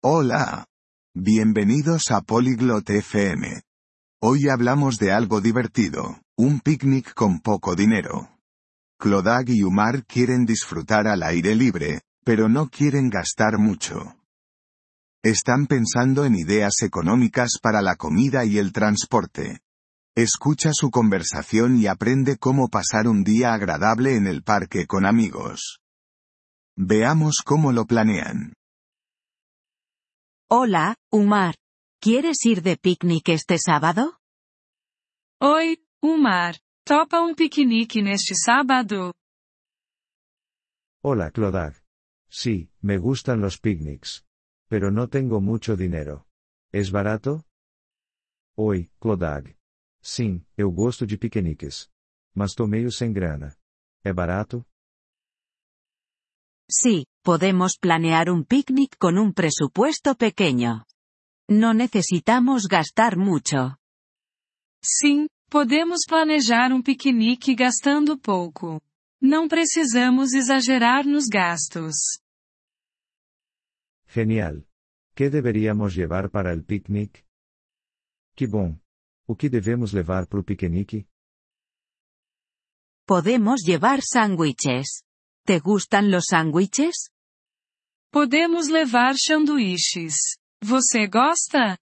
Hola. 0.00 0.64
Bienvenidos 1.12 2.12
a 2.12 2.20
Polyglot 2.20 2.88
FM. 2.88 3.62
Hoy 4.22 4.48
hablamos 4.48 4.98
de 5.00 5.10
algo 5.10 5.40
divertido, 5.40 6.20
un 6.36 6.60
picnic 6.60 7.14
con 7.14 7.40
poco 7.40 7.74
dinero. 7.74 8.30
Clodag 9.00 9.48
y 9.48 9.64
Umar 9.64 10.04
quieren 10.06 10.46
disfrutar 10.46 11.08
al 11.08 11.24
aire 11.24 11.56
libre, 11.56 12.02
pero 12.24 12.48
no 12.48 12.68
quieren 12.68 13.10
gastar 13.10 13.58
mucho. 13.58 14.14
Están 15.24 15.66
pensando 15.66 16.24
en 16.24 16.36
ideas 16.36 16.74
económicas 16.82 17.58
para 17.60 17.82
la 17.82 17.96
comida 17.96 18.44
y 18.44 18.58
el 18.58 18.72
transporte. 18.72 19.62
Escucha 20.14 20.70
su 20.74 20.92
conversación 20.92 21.76
y 21.76 21.88
aprende 21.88 22.36
cómo 22.36 22.68
pasar 22.68 23.08
un 23.08 23.24
día 23.24 23.52
agradable 23.52 24.14
en 24.14 24.28
el 24.28 24.44
parque 24.44 24.86
con 24.86 25.04
amigos. 25.04 25.80
Veamos 26.76 27.42
cómo 27.44 27.72
lo 27.72 27.84
planean. 27.84 28.57
Hola, 30.50 30.96
Umar. 31.12 31.56
¿Quieres 32.00 32.46
ir 32.46 32.62
de 32.62 32.78
picnic 32.78 33.28
este 33.28 33.58
sábado? 33.58 34.18
Oi, 35.42 35.76
Umar. 36.02 36.56
Topa 36.86 37.20
um 37.20 37.34
piquenique 37.34 38.00
neste 38.00 38.34
sábado? 38.34 39.12
Hola, 41.02 41.30
Clodag. 41.30 41.74
Sí, 42.30 42.70
me 42.80 42.96
gustan 42.96 43.42
los 43.42 43.58
picnics. 43.58 44.24
Pero 44.70 44.90
no 44.90 45.08
tengo 45.08 45.42
mucho 45.42 45.76
dinero. 45.76 46.26
¿Es 46.72 46.90
barato? 46.90 47.44
Oi, 48.56 48.90
Clodag. 48.98 49.54
Sim, 50.00 50.46
eu 50.56 50.72
gosto 50.72 51.06
de 51.06 51.18
piqueniques. 51.18 51.90
Mas 52.34 52.54
tô 52.54 52.66
meio 52.66 52.90
sem 52.90 53.12
grana. 53.12 53.54
É 54.02 54.14
barato? 54.14 54.66
Sí, 56.70 57.06
podemos 57.22 57.78
planear 57.80 58.30
un 58.30 58.44
picnic 58.44 58.96
con 58.98 59.16
un 59.16 59.32
presupuesto 59.32 60.14
pequeño. 60.16 60.84
No 61.48 61.72
necesitamos 61.72 62.68
gastar 62.68 63.16
mucho. 63.16 63.78
Sim, 64.82 65.28
podemos 65.50 66.00
planejar 66.06 66.72
um 66.72 66.82
piquenique 66.82 67.54
gastando 67.54 68.18
pouco. 68.18 68.82
Não 69.20 69.48
precisamos 69.48 70.34
exagerar 70.34 71.06
nos 71.06 71.26
gastos. 71.26 72.20
Genial. 74.06 74.64
¿Qué 75.14 75.30
deberíamos 75.30 75.94
llevar 75.94 76.30
para 76.30 76.52
el 76.52 76.62
picnic? 76.64 77.24
Que 78.36 78.46
bom. 78.46 78.78
O 79.26 79.34
que 79.34 79.48
devemos 79.48 79.92
levar 79.92 80.28
para 80.28 80.40
o 80.40 80.44
piquenique? 80.44 81.06
Podemos 83.06 83.62
llevar 83.62 84.00
sándwiches. 84.02 85.02
¿Te 85.48 85.60
gustan 85.60 86.10
los 86.10 86.26
sándwiches? 86.28 87.10
Podemos 88.10 88.68
levar 88.68 89.16
sanduíches. 89.16 90.36
Você 90.60 91.06
gosta? 91.06 91.78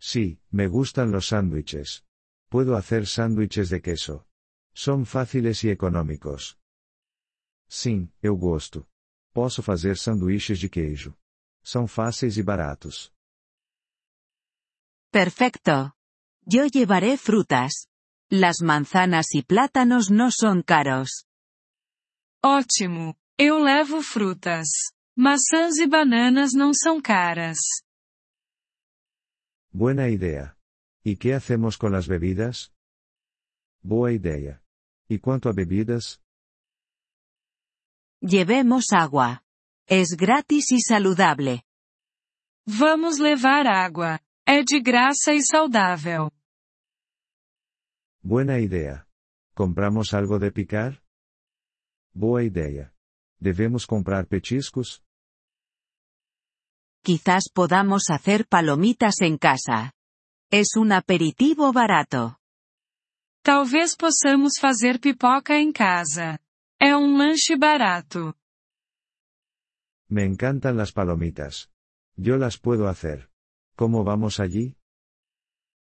Sí, 0.00 0.40
me 0.50 0.66
gustan 0.66 1.12
los 1.12 1.28
sándwiches. 1.28 2.04
Puedo 2.48 2.74
hacer 2.76 3.06
sándwiches 3.06 3.70
de 3.70 3.80
queso. 3.80 4.26
Son 4.74 5.06
fáciles 5.06 5.62
y 5.62 5.70
económicos. 5.70 6.58
Sim, 7.68 8.10
eu 8.20 8.36
gosto. 8.36 8.88
Posso 9.32 9.62
fazer 9.62 9.96
sanduíches 9.96 10.58
de 10.58 10.68
queijo. 10.68 11.16
São 11.62 11.86
fáceis 11.86 12.36
e 12.36 12.42
baratos. 12.42 13.12
Perfecto. 15.12 15.94
Yo 16.44 16.66
llevaré 16.66 17.16
frutas. 17.16 17.86
Las 18.28 18.62
manzanas 18.62 19.26
y 19.32 19.42
plátanos 19.42 20.10
no 20.10 20.32
son 20.32 20.62
caros. 20.62 21.28
Ótimo. 22.44 23.16
Eu 23.38 23.58
levo 23.58 24.02
frutas. 24.02 24.68
Maçãs 25.16 25.78
e 25.78 25.86
bananas 25.86 26.52
não 26.52 26.74
são 26.74 27.00
caras. 27.00 27.56
Buena 29.72 30.10
idea. 30.10 30.54
¿Y 31.02 31.16
qué 31.16 31.32
hacemos 31.32 31.78
con 31.78 31.90
las 31.90 32.06
bebidas? 32.06 32.70
Boa 33.82 34.12
ideia. 34.12 34.62
¿Y 35.08 35.18
cuánto 35.20 35.48
a 35.48 35.54
bebidas? 35.54 36.20
Llevemos 38.20 38.92
agua. 38.92 39.42
Es 39.86 40.10
gratis 40.14 40.70
y 40.70 40.82
saludable. 40.82 41.64
Vamos 42.66 43.18
levar 43.18 43.66
água. 43.66 44.20
É 44.46 44.62
de 44.62 44.80
graça 44.80 45.32
e 45.32 45.42
saudável. 45.42 46.30
Buena 48.22 48.58
idea. 48.60 49.06
¿Compramos 49.54 50.12
algo 50.12 50.38
de 50.38 50.50
picar? 50.50 51.03
Boa 52.14 52.44
ideia. 52.44 52.94
Devemos 53.40 53.84
comprar 53.84 54.26
petiscos? 54.26 55.02
Quizás 57.02 57.50
podamos 57.52 58.04
hacer 58.08 58.46
palomitas 58.46 59.20
en 59.20 59.36
casa. 59.36 59.92
Es 60.48 60.76
un 60.76 60.92
aperitivo 60.92 61.72
barato. 61.72 62.38
Talvez 63.42 63.96
possamos 63.96 64.52
fazer 64.60 65.00
pipoca 65.00 65.58
em 65.58 65.72
casa. 65.72 66.38
É 66.80 66.96
um 66.96 67.16
lanche 67.18 67.56
barato. 67.56 68.36
Me 70.08 70.24
encantan 70.24 70.76
las 70.76 70.92
palomitas. 70.92 71.68
Yo 72.16 72.36
las 72.36 72.56
puedo 72.56 72.86
hacer. 72.86 73.28
¿Cómo 73.74 74.04
vamos 74.04 74.38
allí? 74.38 74.76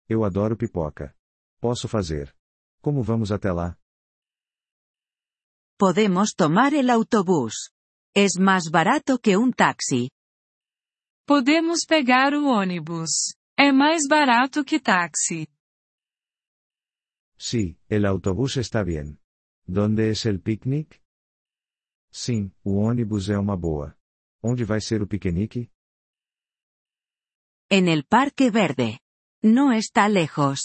Eu 0.10 0.26
adoro 0.26 0.58
pipoca. 0.58 1.16
Posso 1.62 1.88
fazer. 1.88 2.36
Como 2.82 3.04
vamos 3.04 3.32
até 3.32 3.52
lá? 3.52 3.78
Podemos 5.86 6.36
tomar 6.38 6.74
el 6.74 6.90
autobús. 6.90 7.74
Es 8.16 8.40
más 8.40 8.72
barato 8.72 9.20
que 9.20 9.36
un 9.36 9.52
taxi. 9.52 10.10
Podemos 11.28 11.82
pegar 11.86 12.34
o 12.34 12.46
ônibus. 12.46 13.36
É 13.58 13.74
mais 13.74 14.08
barato 14.08 14.64
que 14.64 14.80
táxi. 14.80 15.46
Sí, 17.38 17.78
el 17.90 18.06
autobús 18.06 18.56
está 18.56 18.82
bien. 18.82 19.20
¿Dónde 19.68 20.10
es 20.10 20.26
el 20.26 20.40
picnic? 20.40 21.02
Sim, 22.10 22.54
o 22.64 22.76
ônibus 22.90 23.28
é 23.28 23.38
uma 23.38 23.58
boa. 23.58 23.94
Onde 24.42 24.64
vai 24.64 24.80
ser 24.80 25.02
o 25.02 25.08
piquenique? 25.14 25.70
En 27.70 27.90
el 27.90 28.06
Parque 28.06 28.50
Verde. 28.50 29.02
No 29.42 29.74
está 29.74 30.08
lejos. 30.08 30.60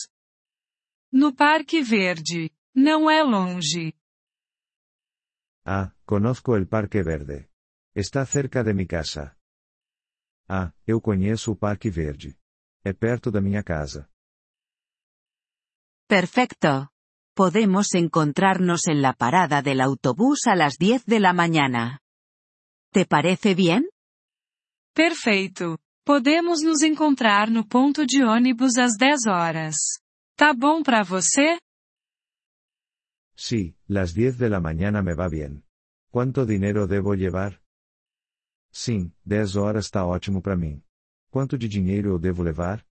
No 1.11 1.34
Parque 1.34 1.83
Verde. 1.83 2.53
Não 2.73 3.11
é 3.11 3.21
longe. 3.25 3.99
Ah, 5.71 5.93
conozco 6.06 6.56
el 6.56 6.67
Parque 6.67 7.03
Verde. 7.03 7.51
Está 7.95 8.25
cerca 8.25 8.65
de 8.65 8.73
mi 8.73 8.87
casa. 8.87 9.37
Ah, 10.49 10.73
eu 10.87 10.99
conheço 10.99 11.53
o 11.53 11.56
Parque 11.56 11.91
Verde. 11.91 12.39
É 12.83 12.95
perto 12.95 13.31
da 13.31 13.43
minha 13.43 13.62
casa. 13.62 14.09
Perfecto. 16.09 16.89
Podemos 17.34 17.93
encontrarnos 17.93 18.87
en 18.87 19.03
la 19.03 19.12
parada 19.12 19.61
del 19.61 19.83
autobús 19.83 20.47
a 20.47 20.57
las 20.57 20.78
10 20.78 21.05
de 21.05 21.21
la 21.21 21.34
mañana. 21.34 22.01
¿Te 22.91 23.05
parece 23.05 23.55
bien? 23.55 23.91
Perfeito. 24.95 25.78
Podemos 26.03 26.62
nos 26.62 26.83
encontrar 26.83 27.51
no 27.51 27.69
ponto 27.69 28.07
de 28.07 28.25
ônibus 28.25 28.78
às 28.78 28.97
10 28.97 29.27
horas. 29.27 30.01
Tá 30.34 30.55
bom 30.55 30.83
para 30.83 31.03
você? 31.03 31.59
Sí, 33.38 33.76
las 33.87 34.15
10 34.15 34.37
de 34.38 34.50
la 34.50 34.59
mañana 34.59 35.00
me 35.00 35.15
va 35.15 35.28
bien. 35.28 35.65
¿Cuánto 36.10 36.44
dinero 36.44 36.88
debo 36.88 37.15
llevar? 37.15 37.62
Sim, 38.72 39.12
10 39.25 39.54
horas 39.54 39.87
está 39.87 40.04
ótimo 40.04 40.43
para 40.43 40.56
mim. 40.56 40.82
Quanto 41.31 41.56
de 41.56 41.69
dinheiro 41.69 42.10
eu 42.10 42.19
devo 42.19 42.43
levar? 42.43 42.84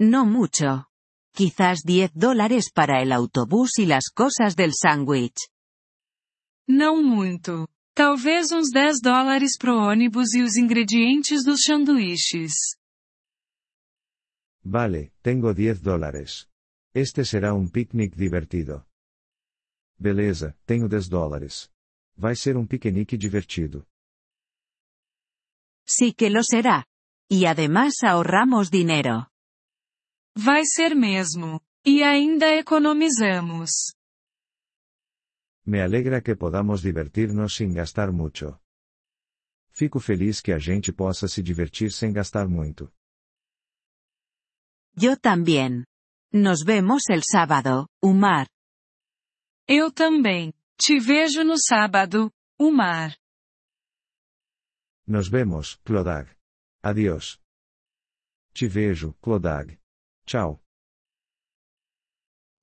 No 0.00 0.26
mucho. 0.26 0.86
Quizás 1.32 1.82
10 1.84 2.10
dólares 2.14 2.72
para 2.72 3.00
el 3.02 3.12
autobús 3.12 3.78
y 3.78 3.86
las 3.86 4.10
cosas 4.12 4.56
del 4.56 4.72
sándwich. 4.74 5.48
Não 6.66 7.00
muito. 7.02 7.68
Talvez 7.94 8.50
uns 8.50 8.70
10 8.72 9.00
dólares 9.00 9.56
pro 9.58 9.76
ônibus 9.76 10.34
e 10.34 10.42
os 10.42 10.56
ingredientes 10.56 11.44
dos 11.44 11.60
sanduíches. 11.62 12.52
Vale, 14.64 15.12
tengo 15.22 15.54
10 15.54 15.80
dólares. 15.82 16.48
Este 16.92 17.24
será 17.24 17.54
um 17.54 17.68
picnic 17.68 18.16
divertido. 18.16 18.84
Beleza, 19.96 20.56
tenho 20.66 20.88
10 20.88 21.08
dólares. 21.08 21.70
Vai 22.16 22.34
ser 22.34 22.56
um 22.56 22.66
piquenique 22.66 23.16
divertido. 23.16 23.86
Sí 25.86 26.12
que 26.12 26.30
lo 26.30 26.42
será. 26.42 26.84
Y 27.28 27.46
además 27.46 28.02
ahorramos 28.02 28.70
dinero. 28.70 29.28
Vai 30.36 30.64
ser 30.64 30.96
mesmo. 30.96 31.60
E 31.84 32.02
ainda 32.02 32.54
economizamos. 32.58 33.94
Me 35.64 35.80
alegra 35.80 36.20
que 36.20 36.34
podamos 36.34 36.82
divertir-nos 36.82 37.54
sem 37.54 37.72
gastar 37.72 38.10
muito. 38.10 38.60
Fico 39.70 40.00
feliz 40.00 40.40
que 40.40 40.52
a 40.52 40.58
gente 40.58 40.92
possa 40.92 41.28
se 41.28 41.42
divertir 41.42 41.92
sem 41.92 42.12
gastar 42.12 42.48
muito. 42.48 42.92
Yo 44.96 45.16
también. 45.16 45.89
Nos 46.32 46.62
vemos 46.62 47.02
el 47.10 47.22
sábado, 47.24 47.88
Umar. 48.00 48.48
Eu 49.66 49.90
também. 49.90 50.54
Te 50.78 51.00
vejo 51.00 51.42
no 51.42 51.56
sábado, 51.58 52.30
Umar. 52.56 53.16
Nos 55.04 55.28
vemos, 55.28 55.76
Clodag. 55.84 56.30
Adiós. 56.80 57.40
Te 58.54 58.68
vejo, 58.68 59.12
Clodag. 59.20 59.76
Tchau. 60.24 60.62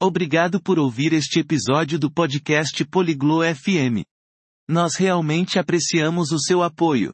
Obrigado 0.01 0.63
por 0.63 0.79
ouvir 0.79 1.11
este 1.11 1.39
episódio 1.41 1.99
do 1.99 2.09
podcast 2.09 2.85
Poliglo 2.85 3.43
FM. 3.43 4.05
Nós 4.65 4.95
realmente 4.95 5.59
apreciamos 5.59 6.31
o 6.31 6.39
seu 6.39 6.63
apoio. 6.63 7.13